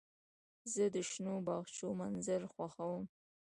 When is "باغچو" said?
1.47-1.87